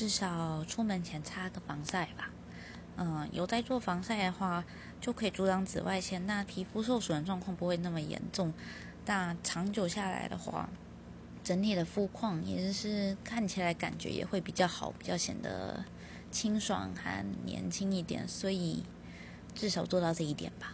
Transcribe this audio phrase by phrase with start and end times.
[0.00, 2.30] 至少出门前擦个防晒吧，
[2.96, 4.64] 嗯，有在做防晒的话，
[4.98, 8.50] 就可以阻挡紫外线，那皮肤受损的状况不会那么严重。
[9.04, 10.70] 那长久下来的话，
[11.44, 15.84] 整体的肤况也就是看起来感觉也会比较好，比较显得
[16.30, 18.26] 清爽还年轻一点。
[18.26, 18.82] 所以
[19.54, 20.72] 至少做到这一点吧。